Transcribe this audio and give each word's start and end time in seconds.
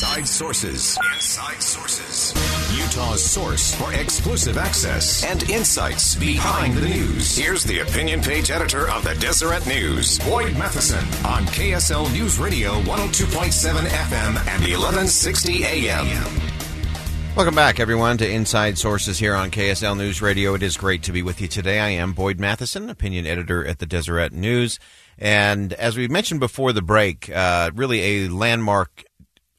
Inside 0.00 0.26
Sources. 0.26 0.98
Inside 1.12 1.62
Sources. 1.62 2.32
Utah's 2.74 3.22
source 3.22 3.74
for 3.74 3.92
exclusive 3.92 4.56
access 4.56 5.22
and 5.24 5.42
insights 5.50 6.14
behind 6.14 6.74
the 6.74 6.88
news. 6.88 7.36
Here's 7.36 7.64
the 7.64 7.80
opinion 7.80 8.22
page 8.22 8.50
editor 8.50 8.88
of 8.88 9.04
the 9.04 9.14
Deseret 9.16 9.66
News, 9.66 10.18
Boyd 10.20 10.56
Matheson, 10.56 11.04
on 11.26 11.44
KSL 11.48 12.10
News 12.14 12.38
Radio 12.38 12.80
102.7 12.84 13.88
FM 13.88 14.28
and 14.48 14.62
1160 14.62 15.64
AM. 15.64 16.06
Welcome 17.36 17.54
back, 17.54 17.78
everyone, 17.78 18.16
to 18.18 18.26
Inside 18.28 18.78
Sources 18.78 19.18
here 19.18 19.34
on 19.34 19.50
KSL 19.50 19.98
News 19.98 20.22
Radio. 20.22 20.54
It 20.54 20.62
is 20.62 20.78
great 20.78 21.02
to 21.02 21.12
be 21.12 21.22
with 21.22 21.42
you 21.42 21.46
today. 21.46 21.78
I 21.78 21.90
am 21.90 22.14
Boyd 22.14 22.40
Matheson, 22.40 22.88
opinion 22.88 23.26
editor 23.26 23.66
at 23.66 23.80
the 23.80 23.86
Deseret 23.86 24.32
News. 24.32 24.78
And 25.18 25.74
as 25.74 25.98
we 25.98 26.08
mentioned 26.08 26.40
before 26.40 26.72
the 26.72 26.80
break, 26.80 27.28
uh, 27.28 27.70
really 27.74 28.00
a 28.00 28.28
landmark 28.28 29.04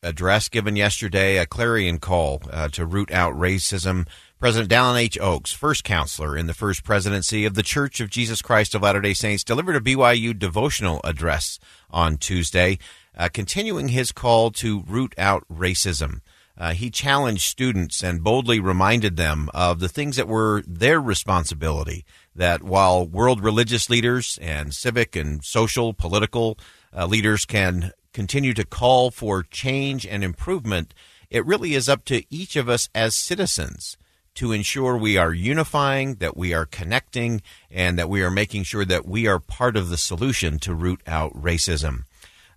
address 0.03 0.49
given 0.49 0.75
yesterday, 0.75 1.37
a 1.37 1.45
clarion 1.45 1.99
call 1.99 2.41
uh, 2.51 2.67
to 2.69 2.85
root 2.85 3.11
out 3.11 3.33
racism. 3.35 4.07
President 4.39 4.71
Dallin 4.71 4.99
H. 4.99 5.19
Oaks, 5.19 5.51
first 5.51 5.83
counselor 5.83 6.35
in 6.35 6.47
the 6.47 6.55
first 6.55 6.83
presidency 6.83 7.45
of 7.45 7.53
the 7.53 7.61
Church 7.61 7.99
of 7.99 8.09
Jesus 8.09 8.41
Christ 8.41 8.73
of 8.73 8.81
Latter 8.81 9.01
day 9.01 9.13
Saints, 9.13 9.43
delivered 9.43 9.75
a 9.75 9.79
BYU 9.79 10.37
devotional 10.37 11.01
address 11.03 11.59
on 11.91 12.17
Tuesday, 12.17 12.79
uh, 13.15 13.29
continuing 13.31 13.89
his 13.89 14.11
call 14.11 14.49
to 14.51 14.81
root 14.87 15.13
out 15.19 15.43
racism. 15.51 16.21
Uh, 16.57 16.73
he 16.73 16.89
challenged 16.89 17.43
students 17.43 18.03
and 18.03 18.23
boldly 18.23 18.59
reminded 18.59 19.17
them 19.17 19.49
of 19.53 19.79
the 19.79 19.89
things 19.89 20.15
that 20.15 20.27
were 20.27 20.63
their 20.67 20.99
responsibility. 20.99 22.05
That 22.35 22.63
while 22.63 23.05
world 23.05 23.43
religious 23.43 23.89
leaders 23.89 24.39
and 24.41 24.73
civic 24.73 25.15
and 25.15 25.43
social, 25.43 25.93
political 25.93 26.57
uh, 26.95 27.05
leaders 27.05 27.45
can 27.45 27.91
continue 28.13 28.53
to 28.53 28.65
call 28.65 29.11
for 29.11 29.43
change 29.43 30.05
and 30.05 30.23
improvement, 30.23 30.93
it 31.29 31.45
really 31.45 31.73
is 31.73 31.87
up 31.87 32.05
to 32.05 32.23
each 32.29 32.55
of 32.55 32.69
us 32.69 32.89
as 32.93 33.15
citizens 33.15 33.97
to 34.35 34.51
ensure 34.51 34.95
we 34.95 35.17
are 35.17 35.33
unifying, 35.33 36.15
that 36.15 36.37
we 36.37 36.53
are 36.53 36.65
connecting, 36.65 37.41
and 37.69 37.97
that 37.97 38.09
we 38.09 38.21
are 38.21 38.31
making 38.31 38.63
sure 38.63 38.85
that 38.85 39.05
we 39.05 39.27
are 39.27 39.39
part 39.39 39.75
of 39.75 39.89
the 39.89 39.97
solution 39.97 40.57
to 40.59 40.73
root 40.73 41.01
out 41.05 41.33
racism. 41.33 42.03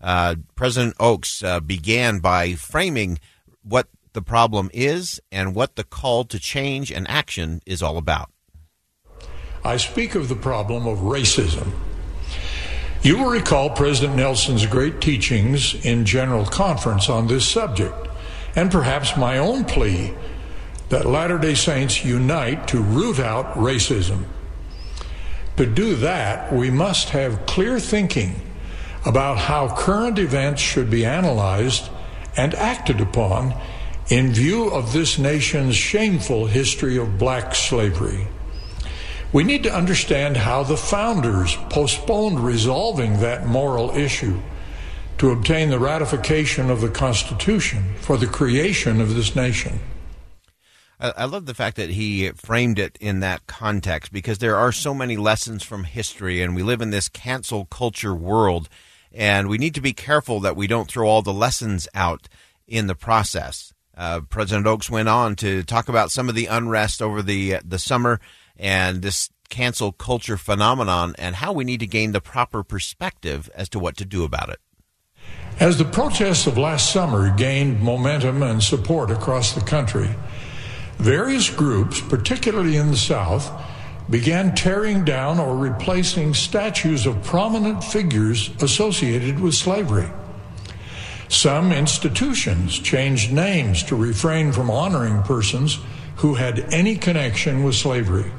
Uh, 0.01 0.37
President 0.55 0.95
Oaks 1.01 1.43
uh, 1.43 1.61
began 1.61 2.19
by 2.19 2.55
framing 2.55 3.19
what 3.63 3.89
the 4.13 4.23
problem 4.23 4.71
is 4.73 5.21
and 5.33 5.55
what 5.55 5.77
the 5.77 5.85
call 5.85 6.25
to 6.25 6.39
change 6.39 6.93
and 6.93 7.09
action 7.09 7.61
is 7.67 7.83
all 7.83 7.97
about. 7.97 8.31
I 9.65 9.79
speak 9.79 10.15
of 10.15 10.29
the 10.29 10.37
problem 10.37 10.87
of 10.87 10.99
racism 10.99 11.73
you 13.05 13.19
will 13.19 13.31
recall 13.31 13.69
President 13.69 14.17
Nelson's 14.17 14.65
great 14.65 15.03
teachings 15.03 15.75
in 15.85 16.07
General 16.07 16.47
Conference 16.47 17.11
on 17.11 17.27
this 17.27 17.47
subject, 17.47 17.95
and 18.57 18.71
perhaps 18.71 19.15
my 19.15 19.37
own 19.37 19.67
plea 19.67 20.15
that 20.89 21.05
Latter 21.05 21.37
day 21.37 21.55
Saints 21.55 22.03
unite 22.03 22.67
to 22.69 22.81
root 22.81 23.21
out 23.21 23.55
racism. 23.57 24.25
To 25.59 25.67
do 25.67 25.97
that, 25.97 26.51
we 26.51 26.71
must 26.71 27.11
have 27.11 27.45
clear 27.45 27.79
thinking 27.79 28.41
about 29.05 29.37
how 29.37 29.77
current 29.77 30.19
events 30.19 30.63
should 30.63 30.89
be 30.89 31.05
analyzed 31.05 31.91
and 32.39 32.55
acted 32.55 33.03
upon 33.03 33.55
in 34.09 34.33
view 34.33 34.71
of 34.71 34.95
this 34.95 35.19
nation's 35.19 35.77
shameful 35.77 36.47
history 36.47 36.97
of 36.97 37.19
black 37.19 37.55
slavery. 37.55 38.27
We 39.35 39.43
need 39.43 39.65
to 39.65 39.75
understand 39.75 40.37
how 40.37 40.63
the 40.63 40.77
founders 40.77 41.57
postponed 41.69 42.39
resolving 42.39 43.19
that 43.19 43.45
moral 43.45 43.91
issue 43.91 44.41
to 45.19 45.33
obtain 45.33 45.71
the 45.71 45.79
ratification 45.81 46.71
of 46.71 46.81
the 46.81 46.89
Constitution 46.89 47.95
for 47.97 48.17
the 48.17 48.29
creation 48.29 49.01
of 49.01 49.17
this 49.17 49.35
nation. 49.35 49.81
I 51.01 51.25
love 51.25 51.47
the 51.47 51.55
fact 51.55 51.77
that 51.79 51.91
he 51.91 52.29
framed 52.31 52.79
it 52.79 52.97
in 53.01 53.19
that 53.21 53.49
context 53.49 54.13
because 54.13 54.39
there 54.39 54.55
are 54.55 54.71
so 54.71 54.95
many 54.95 55.17
lessons 55.17 55.65
from 55.65 55.83
history, 55.83 56.41
and 56.41 56.55
we 56.55 56.63
live 56.63 56.81
in 56.81 56.91
this 56.91 57.09
cancel 57.09 57.65
culture 57.65 58.15
world, 58.15 58.69
and 59.11 59.49
we 59.49 59.59
need 59.59 59.75
to 59.75 59.81
be 59.81 59.93
careful 59.93 60.39
that 60.41 60.55
we 60.55 60.69
don't 60.69 60.89
throw 60.89 61.09
all 61.09 61.23
the 61.23 61.33
lessons 61.33 61.89
out 61.93 62.29
in 62.69 62.87
the 62.87 62.95
process. 62.95 63.75
Uh, 63.97 64.21
President 64.21 64.69
Oaks 64.69 64.89
went 64.89 65.09
on 65.09 65.35
to 65.37 65.65
talk 65.65 65.89
about 65.89 66.13
some 66.13 66.29
of 66.29 66.37
the 66.37 66.47
unrest 66.47 67.03
over 67.03 67.21
the 67.21 67.57
uh, 67.57 67.61
the 67.65 67.81
summer 67.81 68.21
and 68.57 69.03
this 69.03 69.31
cancel 69.49 69.93
culture 69.93 70.37
phenomenon 70.37 71.15
and 71.19 71.37
how 71.37 71.53
we 71.53 71.65
need 71.65 71.81
to 71.81 71.87
gain 71.87 72.13
the 72.13 72.21
proper 72.21 72.63
perspective 72.63 73.51
as 73.55 73.69
to 73.69 73.79
what 73.79 73.97
to 73.97 74.05
do 74.05 74.25
about 74.25 74.49
it. 74.49 74.59
As 75.61 75.79
the 75.79 75.85
protests 75.85 76.47
of 76.47 76.59
last 76.59 76.93
summer 76.93 77.35
gained 77.35 77.81
momentum 77.81 78.43
and 78.43 78.63
support 78.63 79.11
across 79.11 79.53
the 79.53 79.61
country, 79.61 80.11
various 80.99 81.49
groups, 81.49 82.01
particularly 82.01 82.77
in 82.77 82.91
the 82.91 82.97
South, 82.97 83.51
began 84.11 84.55
tearing 84.55 85.05
down 85.05 85.39
or 85.39 85.57
replacing 85.57 86.35
statues 86.35 87.07
of 87.07 87.23
prominent 87.23 87.83
figures 87.83 88.51
associated 88.61 89.39
with 89.39 89.55
slavery. 89.55 90.09
Some 91.29 91.73
institutions 91.73 92.79
changed 92.79 93.33
names 93.33 93.83
to 93.85 93.97
refrain 93.97 94.53
from 94.53 94.71
honoring 94.71 95.23
persons 95.23 95.79
who 96.17 96.35
had 96.35 96.73
any 96.73 96.97
connection 96.97 97.65
with 97.65 97.75
slavery. 97.75 98.31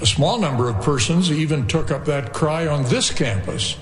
A 0.00 0.06
small 0.06 0.38
number 0.38 0.68
of 0.68 0.82
persons 0.82 1.30
even 1.30 1.66
took 1.66 1.90
up 1.90 2.04
that 2.04 2.34
cry 2.34 2.66
on 2.66 2.84
this 2.84 3.10
campus, 3.10 3.76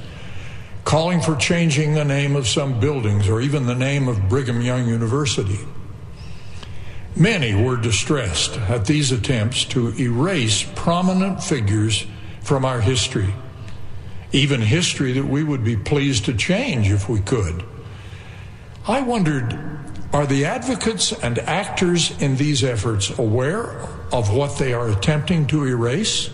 calling 0.85 1.21
for 1.21 1.35
changing 1.35 1.95
the 1.95 2.05
name 2.05 2.37
of 2.37 2.47
some 2.47 2.79
buildings 2.79 3.29
or 3.29 3.41
even 3.41 3.67
the 3.67 3.75
name 3.75 4.07
of 4.07 4.29
Brigham 4.29 4.61
Young 4.61 4.87
University. 4.87 5.59
Many 7.17 7.55
were 7.55 7.77
distressed 7.77 8.57
at 8.57 8.87
these 8.87 9.13
attempts 9.13 9.65
to 9.67 9.89
erase 10.01 10.65
prominent 10.75 11.43
figures 11.43 12.07
from 12.43 12.65
our 12.65 12.81
history, 12.81 13.35
even 14.33 14.61
history 14.61 15.13
that 15.13 15.27
we 15.27 15.43
would 15.43 15.65
be 15.65 15.77
pleased 15.77 16.27
to 16.27 16.35
change 16.35 16.91
if 16.91 17.09
we 17.09 17.21
could. 17.21 17.65
I 18.87 19.01
wondered 19.01 19.59
are 20.13 20.27
the 20.27 20.45
advocates 20.45 21.13
and 21.13 21.41
actors 21.41 22.13
in 22.21 22.37
these 22.37 22.63
efforts 22.63 23.17
aware 23.19 23.89
of 24.15 24.33
what 24.33 24.59
they 24.59 24.73
are 24.73 24.89
attempting 24.89 25.45
to 25.49 25.65
erase? 25.65 26.31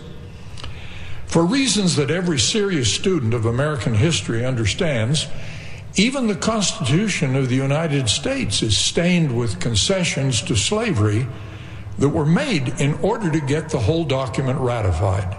For 1.25 1.43
reasons 1.43 1.95
that 1.95 2.11
every 2.11 2.37
serious 2.37 2.93
student 2.93 3.33
of 3.33 3.47
American 3.47 3.95
history 3.95 4.45
understands, 4.45 5.27
even 5.95 6.27
the 6.27 6.35
Constitution 6.35 7.35
of 7.35 7.49
the 7.49 7.55
United 7.55 8.07
States 8.07 8.61
is 8.61 8.77
stained 8.77 9.35
with 9.35 9.59
concessions 9.59 10.43
to 10.43 10.55
slavery 10.55 11.25
that 11.97 12.09
were 12.09 12.25
made 12.25 12.79
in 12.79 12.93
order 13.01 13.31
to 13.31 13.41
get 13.41 13.69
the 13.69 13.79
whole 13.79 14.05
document 14.05 14.59
ratified. 14.59 15.35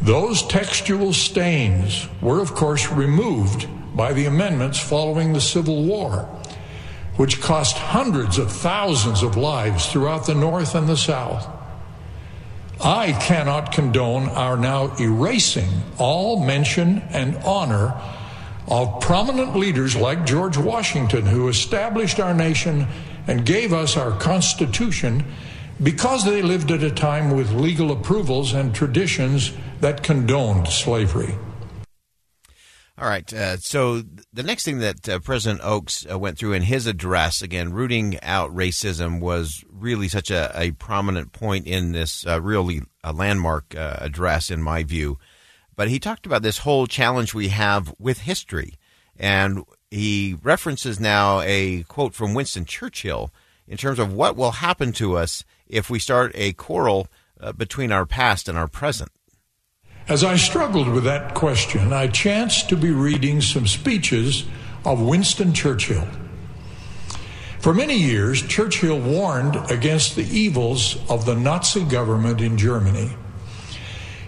Those 0.00 0.42
textual 0.44 1.12
stains 1.12 2.06
were, 2.20 2.40
of 2.40 2.54
course, 2.54 2.88
removed 2.88 3.66
by 3.96 4.12
the 4.12 4.26
amendments 4.26 4.78
following 4.78 5.32
the 5.32 5.40
Civil 5.40 5.82
War 5.82 6.28
which 7.16 7.40
cost 7.40 7.76
hundreds 7.76 8.38
of 8.38 8.50
thousands 8.50 9.22
of 9.22 9.36
lives 9.36 9.86
throughout 9.86 10.26
the 10.26 10.34
North 10.34 10.74
and 10.74 10.88
the 10.88 10.96
South. 10.96 11.48
I 12.82 13.12
cannot 13.12 13.72
condone 13.72 14.28
our 14.28 14.56
now 14.56 14.96
erasing 14.96 15.68
all 15.98 16.44
mention 16.44 16.98
and 17.10 17.36
honor 17.44 18.00
of 18.66 19.00
prominent 19.00 19.54
leaders 19.56 19.94
like 19.94 20.26
George 20.26 20.56
Washington, 20.56 21.26
who 21.26 21.48
established 21.48 22.18
our 22.18 22.34
nation 22.34 22.86
and 23.26 23.46
gave 23.46 23.72
us 23.72 23.96
our 23.96 24.18
Constitution 24.18 25.24
because 25.82 26.24
they 26.24 26.42
lived 26.42 26.70
at 26.70 26.82
a 26.82 26.90
time 26.90 27.30
with 27.30 27.52
legal 27.52 27.92
approvals 27.92 28.52
and 28.52 28.74
traditions 28.74 29.52
that 29.80 30.02
condoned 30.02 30.68
slavery. 30.68 31.34
All 32.98 33.08
right. 33.08 33.32
Uh, 33.32 33.56
so 33.56 34.02
the 34.32 34.42
next 34.42 34.64
thing 34.64 34.78
that 34.78 35.08
uh, 35.08 35.18
President 35.20 35.62
Oaks 35.64 36.06
uh, 36.10 36.18
went 36.18 36.38
through 36.38 36.52
in 36.52 36.62
his 36.62 36.86
address, 36.86 37.40
again, 37.40 37.72
rooting 37.72 38.18
out 38.22 38.54
racism, 38.54 39.18
was 39.18 39.64
really 39.70 40.08
such 40.08 40.30
a, 40.30 40.52
a 40.54 40.72
prominent 40.72 41.32
point 41.32 41.66
in 41.66 41.92
this 41.92 42.26
uh, 42.26 42.40
really 42.40 42.82
a 43.02 43.12
landmark 43.12 43.74
uh, 43.74 43.96
address, 43.98 44.50
in 44.50 44.62
my 44.62 44.82
view. 44.82 45.18
But 45.74 45.88
he 45.88 45.98
talked 45.98 46.26
about 46.26 46.42
this 46.42 46.58
whole 46.58 46.86
challenge 46.86 47.32
we 47.32 47.48
have 47.48 47.94
with 47.98 48.20
history. 48.20 48.74
And 49.16 49.64
he 49.90 50.36
references 50.42 51.00
now 51.00 51.40
a 51.40 51.84
quote 51.84 52.14
from 52.14 52.34
Winston 52.34 52.66
Churchill 52.66 53.32
in 53.66 53.78
terms 53.78 53.98
of 53.98 54.12
what 54.12 54.36
will 54.36 54.52
happen 54.52 54.92
to 54.92 55.16
us 55.16 55.44
if 55.66 55.88
we 55.88 55.98
start 55.98 56.32
a 56.34 56.52
quarrel 56.52 57.08
uh, 57.40 57.52
between 57.52 57.90
our 57.90 58.04
past 58.04 58.48
and 58.48 58.58
our 58.58 58.68
present. 58.68 59.10
As 60.08 60.24
I 60.24 60.36
struggled 60.36 60.88
with 60.88 61.04
that 61.04 61.34
question, 61.34 61.92
I 61.92 62.08
chanced 62.08 62.68
to 62.68 62.76
be 62.76 62.90
reading 62.90 63.40
some 63.40 63.66
speeches 63.66 64.44
of 64.84 65.00
Winston 65.00 65.52
Churchill. 65.52 66.06
For 67.60 67.72
many 67.72 67.96
years, 67.96 68.42
Churchill 68.42 68.98
warned 68.98 69.54
against 69.70 70.16
the 70.16 70.24
evils 70.24 70.98
of 71.08 71.24
the 71.24 71.36
Nazi 71.36 71.84
government 71.84 72.40
in 72.40 72.58
Germany. 72.58 73.10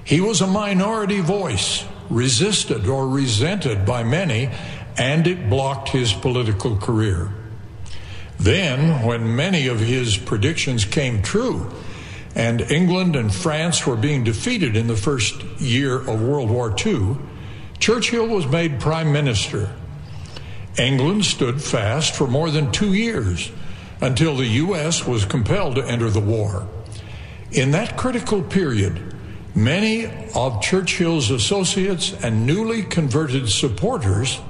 He 0.05 0.21
was 0.21 0.41
a 0.41 0.47
minority 0.47 1.19
voice, 1.19 1.85
resisted 2.09 2.87
or 2.87 3.09
resented 3.09 3.85
by 3.85 4.05
many, 4.05 4.51
and 4.97 5.27
it 5.27 5.51
blocked 5.51 5.89
his 5.89 6.13
political 6.13 6.77
career. 6.77 7.33
Then, 8.39 9.05
when 9.05 9.35
many 9.35 9.67
of 9.67 9.81
his 9.81 10.17
predictions 10.17 10.85
came 10.85 11.21
true, 11.21 11.73
and 12.35 12.61
England 12.61 13.17
and 13.17 13.33
France 13.33 13.87
were 13.87 13.97
being 13.97 14.25
defeated 14.25 14.77
in 14.77 14.87
the 14.87 14.97
first 14.97 15.43
year 15.59 15.99
of 15.99 16.21
World 16.21 16.51
War 16.51 16.75
II, 16.85 17.17
Churchill 17.79 18.27
was 18.27 18.47
made 18.47 18.81
prime 18.81 19.13
minister. 19.13 19.71
England 20.77 21.25
stood 21.25 21.63
fast 21.63 22.15
for 22.15 22.27
more 22.27 22.51
than 22.51 22.73
two 22.73 22.93
years 22.93 23.53
until 24.01 24.37
the 24.37 24.47
U.S. 24.47 25.07
was 25.07 25.25
compelled 25.25 25.77
to 25.77 25.87
enter 25.87 26.11
the 26.11 26.21
war. 26.21 26.69
In 27.53 27.71
that 27.71 27.97
critical 27.97 28.43
period, 28.43 29.15
many 29.55 30.07
of 30.35 30.61
Churchill's 30.61 31.31
associates 31.31 32.13
and 32.13 32.45
newly 32.45 32.83
converted 32.83 33.49
supporters 33.49 34.41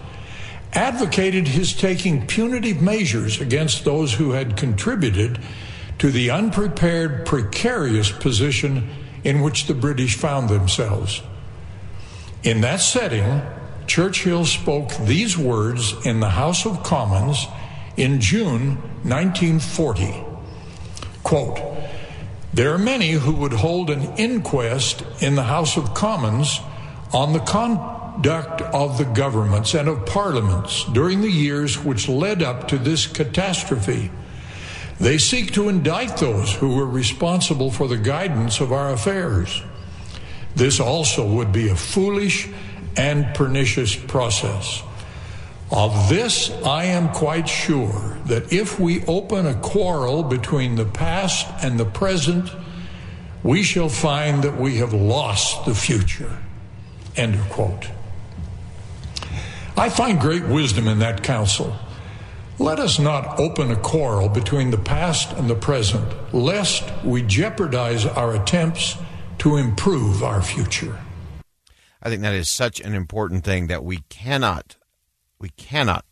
advocated 0.73 1.47
his 1.47 1.75
taking 1.75 2.27
punitive 2.27 2.81
measures 2.81 3.41
against 3.41 3.85
those 3.85 4.15
who 4.15 4.33
had 4.33 4.57
contributed 4.57 5.39
to 6.05 6.11
the 6.11 6.31
unprepared, 6.31 7.25
precarious 7.25 8.12
position 8.12 8.91
in 9.25 9.41
which 9.41 9.65
the 9.65 9.73
British 9.73 10.19
found 10.19 10.51
themselves. 10.51 11.23
In 12.43 12.61
that 12.61 12.83
setting, 12.83 13.41
Churchill 13.87 14.45
spoke 14.45 14.95
these 15.06 15.39
words 15.39 15.95
in 16.05 16.21
the 16.21 16.29
House 16.29 16.67
of 16.67 16.83
Commons 16.83 17.47
in 17.97 18.21
June 18.21 18.77
1940. 19.05 20.23
Quote, 21.23 21.59
there 22.53 22.75
are 22.75 22.79
many 22.79 23.12
who 23.12 23.33
would 23.37 23.55
hold 23.55 23.89
an 23.89 24.03
inquest 24.19 25.03
in 25.23 25.37
the 25.37 25.45
House 25.45 25.79
of 25.79 25.95
Commons 25.95 26.61
on 27.15 27.33
the 27.33 27.41
conduct 27.41 28.61
of 28.61 28.99
the 28.99 29.06
governments 29.06 29.73
and 29.73 29.89
of 29.89 30.05
parliaments 30.05 30.85
during 30.93 31.23
the 31.23 31.33
years 31.33 31.83
which 31.83 32.11
led 32.11 32.43
up 32.43 32.69
to 32.69 32.77
this 32.77 33.06
catastrophe 33.06 34.11
they 35.00 35.19
seek 35.19 35.52
to 35.52 35.69
indict 35.69 36.17
those 36.19 36.55
who 36.55 36.76
were 36.76 36.87
responsible 36.87 37.70
for 37.70 37.88
the 37.88 37.96
guidance 37.96 38.61
of 38.61 38.73
our 38.73 38.93
affairs. 38.93 39.62
This 40.55 40.79
also 40.81 41.26
would 41.26 41.52
be 41.52 41.69
a 41.69 41.76
foolish 41.76 42.49
and 42.96 43.35
pernicious 43.35 43.96
process. 43.96 44.82
Of 45.70 46.08
this, 46.08 46.50
I 46.64 46.85
am 46.85 47.08
quite 47.08 47.49
sure 47.49 48.19
that 48.26 48.52
if 48.52 48.79
we 48.79 49.05
open 49.06 49.46
a 49.46 49.55
quarrel 49.55 50.23
between 50.23 50.76
the 50.76 50.85
past 50.85 51.49
and 51.64 51.81
the 51.81 51.85
present, 51.85 52.50
we 53.43 53.62
shall 53.62 53.88
find 53.88 54.44
that 54.44 54.61
we 54.61 54.76
have 54.76 54.94
lost 54.94 55.64
the 55.67 55.75
future. 55.75 56.38
End 57.17 57.35
of 57.35 57.49
quote. 57.50 57.88
I 59.76 59.88
find 59.88 60.20
great 60.20 60.44
wisdom 60.44 60.87
in 60.87 61.00
that 61.00 61.23
counsel. 61.25 61.76
Let 62.59 62.79
us 62.79 63.01
not 63.01 63.41
open 63.41 63.73
a 63.73 63.77
quarrel 63.77 64.29
between 64.29 64.71
the 64.71 64.79
past 64.79 65.33
and 65.33 65.51
the 65.51 65.56
present, 65.56 66.06
lest 66.33 66.85
we 67.05 67.23
jeopardize 67.23 68.06
our 68.06 68.33
attempts 68.37 68.97
to 69.39 69.56
improve 69.56 70.23
our 70.23 70.41
future. 70.41 71.01
I 72.01 72.09
think 72.09 72.23
that 72.23 72.33
is 72.33 72.49
such 72.49 72.79
an 72.79 72.95
important 72.95 73.43
thing 73.43 73.67
that 73.67 73.83
we 73.83 74.05
cannot, 74.09 74.77
we 75.41 75.49
cannot 75.49 76.05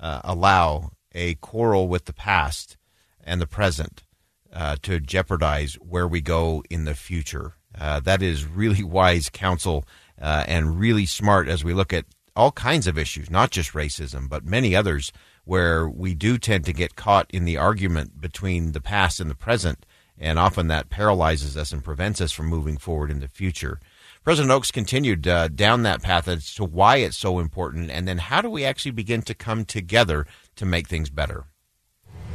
uh, 0.00 0.22
allow 0.24 0.92
a 1.14 1.34
quarrel 1.34 1.88
with 1.88 2.06
the 2.06 2.14
past 2.14 2.78
and 3.22 3.38
the 3.38 3.46
present 3.46 4.02
uh, 4.50 4.76
to 4.82 4.98
jeopardize 4.98 5.74
where 5.74 6.08
we 6.08 6.22
go 6.22 6.64
in 6.70 6.84
the 6.84 6.94
future. 6.94 7.56
Uh, 7.78 8.00
that 8.00 8.22
is 8.22 8.46
really 8.46 8.82
wise 8.82 9.28
counsel 9.28 9.84
uh, 10.18 10.44
and 10.48 10.80
really 10.80 11.04
smart 11.04 11.48
as 11.48 11.62
we 11.62 11.74
look 11.74 11.92
at 11.92 12.06
all 12.34 12.52
kinds 12.52 12.86
of 12.86 12.96
issues, 12.96 13.28
not 13.28 13.50
just 13.50 13.72
racism, 13.72 14.26
but 14.26 14.42
many 14.42 14.74
others 14.74 15.12
where 15.44 15.88
we 15.88 16.14
do 16.14 16.38
tend 16.38 16.64
to 16.64 16.72
get 16.72 16.96
caught 16.96 17.30
in 17.30 17.44
the 17.44 17.56
argument 17.56 18.20
between 18.20 18.72
the 18.72 18.80
past 18.80 19.20
and 19.20 19.30
the 19.30 19.34
present, 19.34 19.84
and 20.18 20.38
often 20.38 20.68
that 20.68 20.90
paralyzes 20.90 21.56
us 21.56 21.72
and 21.72 21.82
prevents 21.82 22.20
us 22.20 22.32
from 22.32 22.46
moving 22.46 22.76
forward 22.76 23.10
in 23.10 23.20
the 23.20 23.28
future. 23.28 23.80
President 24.22 24.52
Oaks 24.52 24.70
continued 24.70 25.26
uh, 25.26 25.48
down 25.48 25.82
that 25.82 26.00
path 26.00 26.28
as 26.28 26.54
to 26.54 26.64
why 26.64 26.98
it's 26.98 27.16
so 27.16 27.40
important, 27.40 27.90
and 27.90 28.06
then 28.06 28.18
how 28.18 28.40
do 28.40 28.48
we 28.48 28.64
actually 28.64 28.92
begin 28.92 29.22
to 29.22 29.34
come 29.34 29.64
together 29.64 30.26
to 30.54 30.64
make 30.64 30.86
things 30.86 31.10
better? 31.10 31.46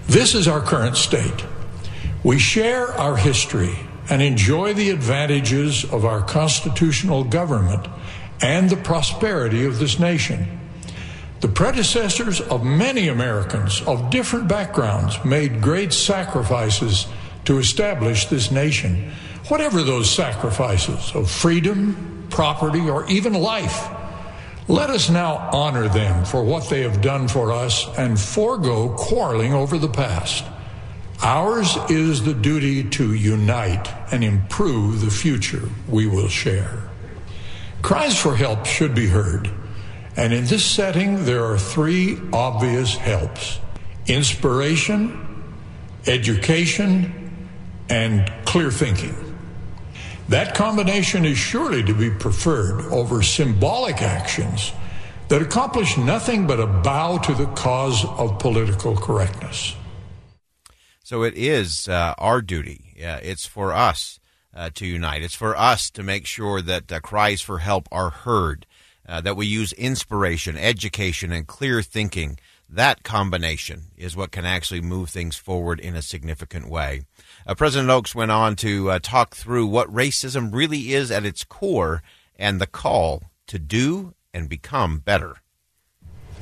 This 0.08 0.36
is 0.36 0.48
our 0.48 0.62
current 0.62 0.98
state. 0.98 1.46
We 2.24 2.40
share 2.40 2.88
our 2.94 3.16
history 3.16 3.78
and 4.10 4.22
enjoy 4.22 4.74
the 4.74 4.90
advantages 4.90 5.86
of 5.86 6.04
our 6.04 6.22
constitutional 6.22 7.24
government 7.24 7.88
and 8.42 8.70
the 8.70 8.78
prosperity 8.78 9.66
of 9.66 9.80
this 9.80 10.00
nation. 10.00 10.57
The 11.40 11.48
predecessors 11.48 12.42
of 12.42 12.64
many 12.64 13.10
Americans 13.10 13.82
of 13.84 14.10
different 14.10 14.48
backgrounds 14.48 15.24
made 15.24 15.62
great 15.62 15.94
sacrifices 15.94 17.06
to 17.46 17.60
establish 17.60 18.26
this 18.26 18.50
nation. 18.50 19.12
Whatever 19.48 19.84
those 19.84 20.10
sacrifices 20.10 21.12
of 21.14 21.30
freedom, 21.30 22.26
property, 22.32 22.90
or 22.90 23.08
even 23.08 23.34
life, 23.34 23.88
let 24.68 24.90
us 24.90 25.12
now 25.12 25.38
honor 25.54 25.88
them 25.88 26.26
for 26.26 26.44
what 26.44 26.70
they 26.70 26.82
have 26.82 27.02
done 27.02 27.28
for 27.28 27.52
us 27.52 27.88
and 27.98 28.20
forego 28.20 28.90
quarreling 28.98 29.54
over 29.54 29.78
the 29.78 29.88
past. 29.88 30.44
Ours 31.22 31.78
is 31.90 32.24
the 32.24 32.34
duty 32.34 32.84
to 32.84 33.14
unite 33.14 33.88
and 34.12 34.24
improve 34.24 35.02
the 35.02 35.12
future 35.12 35.70
we 35.88 36.08
will 36.08 36.28
share. 36.28 36.90
Cries 37.84 38.18
for 38.20 38.36
help 38.36 38.66
should 38.66 38.96
be 38.96 39.08
heard. 39.08 39.50
And 40.18 40.34
in 40.34 40.46
this 40.46 40.66
setting, 40.66 41.26
there 41.26 41.46
are 41.46 41.60
three 41.60 42.20
obvious 42.34 42.96
helps 42.96 43.60
inspiration, 44.08 45.44
education, 46.08 47.48
and 47.90 48.32
clear 48.46 48.72
thinking. 48.72 49.16
That 50.30 50.56
combination 50.56 51.24
is 51.24 51.38
surely 51.38 51.84
to 51.84 51.94
be 51.94 52.10
preferred 52.10 52.86
over 52.92 53.22
symbolic 53.22 54.02
actions 54.02 54.74
that 55.28 55.42
accomplish 55.42 55.98
nothing 55.98 56.48
but 56.48 56.60
a 56.60 56.68
bow 56.68 57.20
to 57.20 57.34
the 57.34 57.46
cause 57.48 58.04
of 58.04 58.40
political 58.40 58.96
correctness. 58.96 59.76
So 61.04 61.24
it 61.24 61.36
is 61.36 61.88
uh, 61.88 62.16
our 62.18 62.42
duty. 62.42 62.96
Uh, 62.98 63.20
it's 63.22 63.46
for 63.46 63.72
us 63.72 64.20
uh, 64.54 64.72
to 64.76 64.86
unite. 64.86 65.22
It's 65.22 65.36
for 65.36 65.56
us 65.56 65.90
to 65.92 66.04
make 66.04 66.26
sure 66.26 66.62
that 66.62 66.92
uh, 66.92 67.00
cries 67.02 67.42
for 67.42 67.60
help 67.60 67.88
are 67.92 68.10
heard 68.10 68.66
uh, 69.08 69.22
that 69.22 69.38
we 69.38 69.46
use 69.46 69.74
inspiration, 69.74 70.58
education, 70.58 71.32
and 71.32 71.48
clear 71.48 71.82
thinking. 71.82 72.38
That 72.70 73.04
combination 73.04 73.84
is 73.96 74.16
what 74.18 74.32
can 74.32 74.46
actually 74.46 74.82
move 74.82 75.10
things 75.10 75.38
forward 75.38 75.80
in 75.80 75.96
a 75.96 76.02
significant 76.02 76.70
way. 76.70 77.04
Uh, 77.46 77.56
President 77.56 77.90
Oaks 77.90 78.14
went 78.14 78.32
on 78.32 78.58
to 78.58 78.92
uh, 78.92 79.00
talk 79.02 79.36
through 79.36 79.68
what 79.68 79.94
racism 79.94 80.54
really 80.54 80.94
is 80.94 81.10
at 81.10 81.26
its 81.26 81.46
core 81.46 82.04
and 82.36 82.60
the 82.60 82.68
call 82.68 83.24
to 83.48 83.58
do 83.58 84.14
and 84.34 84.50
become 84.50 85.00
better. 85.00 85.38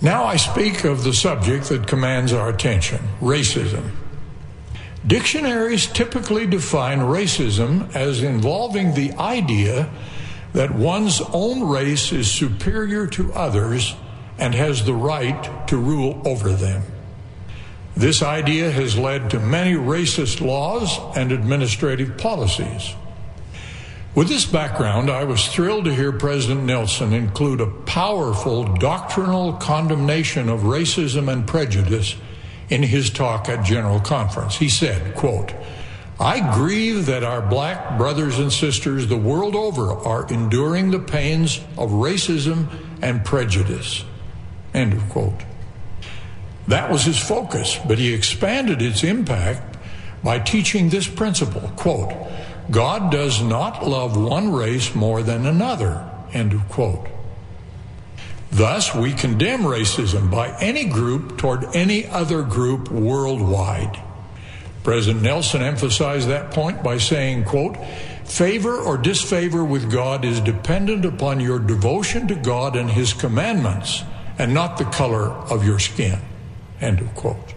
Now 0.01 0.25
I 0.25 0.36
speak 0.36 0.84
of 0.84 1.03
the 1.03 1.13
subject 1.13 1.69
that 1.69 1.88
commands 1.88 2.34
our 2.34 2.50
attention 2.50 3.00
racism. 3.22 3.91
Dictionaries 5.07 5.86
typically 5.86 6.48
define 6.48 7.00
racism 7.00 7.95
as 7.95 8.24
involving 8.24 8.95
the 8.95 9.13
idea 9.13 9.89
that 10.55 10.74
one's 10.74 11.21
own 11.33 11.67
race 11.67 12.13
is 12.13 12.31
superior 12.31 13.05
to 13.07 13.31
others 13.33 13.93
and 14.38 14.55
has 14.55 14.85
the 14.85 14.93
right 14.93 15.67
to 15.67 15.77
rule 15.77 16.21
over 16.25 16.50
them. 16.50 16.81
This 17.95 18.24
idea 18.24 18.71
has 18.71 18.97
led 18.97 19.29
to 19.31 19.39
many 19.39 19.74
racist 19.74 20.39
laws 20.39 20.97
and 21.17 21.33
administrative 21.33 22.17
policies. 22.17 22.95
With 24.15 24.29
this 24.29 24.45
background, 24.45 25.09
I 25.09 25.25
was 25.25 25.45
thrilled 25.45 25.85
to 25.85 25.93
hear 25.93 26.13
President 26.13 26.63
Nelson 26.63 27.12
include 27.12 27.59
a 27.59 27.67
powerful 27.67 28.63
doctrinal 28.63 29.53
condemnation 29.53 30.47
of 30.47 30.62
racism 30.62 31.31
and 31.31 31.45
prejudice 31.45 32.15
in 32.69 32.81
his 32.81 33.09
talk 33.09 33.50
at 33.50 33.65
General 33.65 34.00
Conference. 34.00 34.55
He 34.55 34.69
said, 34.69 35.15
quote, 35.15 35.53
I 36.19 36.53
grieve 36.55 37.07
that 37.07 37.24
our 37.24 37.41
black 37.41 37.98
brothers 37.98 38.39
and 38.39 38.51
sisters 38.51 39.07
the 39.07 39.17
world 39.17 39.55
over 39.55 39.91
are 39.91 40.25
enduring 40.31 40.91
the 40.91 41.00
pains 41.00 41.60
of 41.77 41.91
racism 41.91 42.67
and 43.01 43.25
prejudice. 43.25 44.05
End 44.74 44.93
of 44.93 45.10
quote. 45.10 45.41
That 46.67 46.89
was 46.89 47.03
his 47.03 47.19
focus, 47.19 47.79
but 47.86 48.00
he 48.00 48.13
expanded 48.13 48.81
its 48.81 49.03
impact 49.03 49.77
by 50.24 50.39
teaching 50.39 50.89
this 50.89 51.07
principle, 51.07 51.69
quote, 51.75 52.12
God 52.72 53.12
does 53.12 53.43
not 53.43 53.88
love 53.88 54.17
one 54.17 54.51
race 54.51 54.95
more 54.95 55.22
than 55.22 55.45
another, 55.45 56.10
end 56.34 56.53
of 56.53 56.67
quote. 56.69 57.07
Thus, 58.51 58.95
we 58.95 59.13
condemn 59.13 59.62
racism 59.62 60.31
by 60.31 60.57
any 60.60 60.86
group 60.86 61.38
toward 61.38 61.75
any 61.75 62.07
other 62.07 62.41
group 62.41 62.89
worldwide. 62.89 64.01
President 64.86 65.24
Nelson 65.24 65.63
emphasized 65.63 66.30
that 66.30 66.51
point 66.51 66.84
by 66.84 67.00
saying, 67.00 67.44
quote, 67.46 67.75
favor 68.24 68.77
or 68.77 69.00
disfavor 69.00 69.65
with 69.65 69.92
God 69.92 70.24
is 70.24 70.39
dependent 70.39 71.06
upon 71.06 71.39
your 71.39 71.58
devotion 71.58 72.27
to 72.27 72.36
God 72.36 72.75
and 72.75 72.92
his 72.92 73.12
commandments 73.12 74.04
and 74.38 74.54
not 74.54 74.77
the 74.77 74.86
color 74.86 75.32
of 75.32 75.65
your 75.65 75.80
skin, 75.80 76.20
end 76.80 77.00
of 77.00 77.15
quote. 77.15 77.56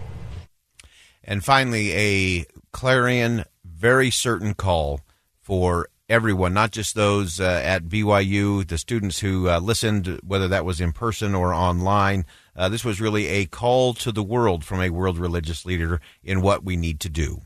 And 1.22 1.44
finally, 1.44 1.92
a 1.92 2.46
clarion, 2.72 3.44
very 3.62 4.10
certain 4.10 4.54
call 4.54 5.02
for 5.42 5.90
everyone, 6.08 6.54
not 6.54 6.70
just 6.70 6.94
those 6.94 7.40
uh, 7.40 7.60
at 7.62 7.84
BYU, 7.84 8.66
the 8.66 8.78
students 8.78 9.18
who 9.20 9.50
uh, 9.50 9.58
listened, 9.58 10.18
whether 10.24 10.48
that 10.48 10.64
was 10.64 10.80
in 10.80 10.92
person 10.92 11.34
or 11.34 11.52
online. 11.52 12.24
Uh, 12.58 12.68
this 12.68 12.84
was 12.84 13.00
really 13.00 13.28
a 13.28 13.46
call 13.46 13.94
to 13.94 14.10
the 14.10 14.22
world 14.22 14.64
from 14.64 14.82
a 14.82 14.90
world 14.90 15.16
religious 15.16 15.64
leader 15.64 16.00
in 16.24 16.42
what 16.42 16.64
we 16.64 16.76
need 16.76 16.98
to 16.98 17.08
do. 17.08 17.42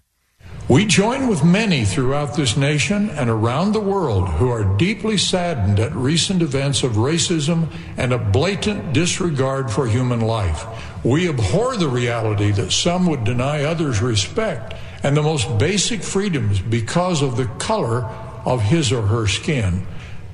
We 0.69 0.87
join 0.87 1.29
with 1.29 1.45
many 1.45 1.85
throughout 1.85 2.35
this 2.35 2.57
nation 2.57 3.11
and 3.11 3.29
around 3.29 3.73
the 3.73 3.81
world 3.81 4.27
who 4.31 4.49
are 4.49 4.65
deeply 4.79 5.19
saddened 5.19 5.79
at 5.79 5.93
recent 5.93 6.41
events 6.41 6.83
of 6.83 6.93
racism 6.93 7.71
and 7.99 8.13
a 8.13 8.19
blatant 8.19 8.95
disregard 8.95 9.71
for 9.71 9.87
human 9.87 10.21
life. 10.21 10.65
We 11.05 11.29
abhor 11.29 11.77
the 11.77 11.89
reality 11.89 12.51
that 12.53 12.73
some 12.73 13.07
would 13.09 13.25
deny 13.25 13.65
others 13.65 14.01
respect 14.01 14.75
and 15.03 15.15
the 15.15 15.23
most 15.23 15.59
basic 15.59 16.03
freedoms 16.03 16.61
because 16.61 17.21
of 17.21 17.37
the 17.37 17.47
color 17.59 18.05
of 18.47 18.63
his 18.63 18.93
or 18.93 19.03
her 19.03 19.27
skin. 19.27 19.87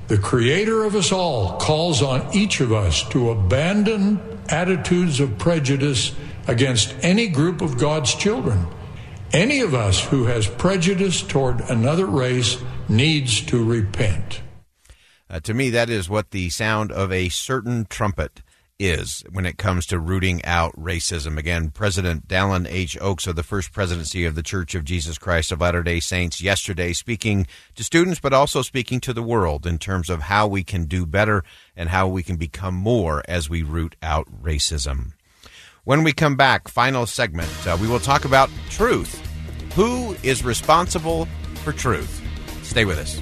The 0.07 0.17
Creator 0.17 0.85
of 0.85 0.95
us 0.95 1.11
all 1.11 1.57
calls 1.59 2.01
on 2.01 2.33
each 2.33 2.61
of 2.61 2.71
us 2.71 3.07
to 3.09 3.31
abandon 3.31 4.38
attitudes 4.51 5.19
of 5.19 5.37
prejudice 5.37 6.15
against 6.47 6.95
any 7.01 7.27
group 7.27 7.61
of 7.61 7.77
God's 7.77 8.13
children. 8.13 8.67
Any 9.31 9.59
of 9.59 9.75
us 9.75 10.03
who 10.03 10.25
has 10.25 10.47
prejudice 10.47 11.21
toward 11.21 11.61
another 11.61 12.07
race 12.07 12.57
needs 12.87 13.41
to 13.45 13.63
repent. 13.63 14.41
Uh, 15.29 15.39
to 15.41 15.53
me, 15.53 15.69
that 15.69 15.89
is 15.89 16.09
what 16.09 16.31
the 16.31 16.49
sound 16.49 16.91
of 16.91 17.11
a 17.11 17.29
certain 17.29 17.85
trumpet 17.85 18.41
is 18.79 19.23
when 19.31 19.45
it 19.45 19.57
comes 19.57 19.85
to 19.87 19.99
rooting 19.99 20.43
out 20.45 20.73
racism. 20.73 21.37
Again, 21.37 21.69
President 21.69 22.27
Dallin 22.27 22.65
H. 22.69 22.97
Oaks 23.01 23.27
of 23.27 23.35
the 23.35 23.43
First 23.43 23.73
Presidency 23.73 24.25
of 24.25 24.35
the 24.35 24.41
Church 24.41 24.73
of 24.73 24.85
Jesus 24.85 25.17
Christ 25.17 25.51
of 25.51 25.59
Latter 25.61 25.83
day 25.83 25.99
Saints 25.99 26.41
yesterday 26.41 26.93
speaking 26.93 27.45
to 27.75 27.83
students, 27.83 28.19
but 28.19 28.33
also 28.33 28.61
speaking 28.61 28.99
to 29.01 29.13
the 29.13 29.21
world 29.21 29.67
in 29.67 29.77
terms 29.77 30.09
of 30.09 30.21
how 30.21 30.47
we 30.47 30.63
can 30.63 30.85
do 30.85 31.05
better 31.05 31.43
and 31.75 31.89
how 31.89 32.07
we 32.07 32.23
can 32.23 32.37
become 32.37 32.73
more 32.73 33.21
as 33.27 33.49
we 33.49 33.61
root 33.61 33.95
out 34.01 34.27
racism. 34.41 35.11
When 35.83 36.03
we 36.03 36.13
come 36.13 36.35
back, 36.35 36.67
final 36.67 37.05
segment, 37.05 37.49
uh, 37.67 37.77
we 37.81 37.87
will 37.87 37.99
talk 37.99 38.23
about 38.23 38.49
truth. 38.69 39.21
Who 39.75 40.15
is 40.23 40.43
responsible 40.43 41.27
for 41.63 41.73
truth? 41.73 42.21
Stay 42.63 42.85
with 42.85 42.97
us. 42.97 43.21